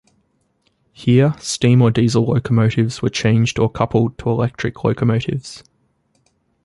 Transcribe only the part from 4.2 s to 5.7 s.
electric locomotives.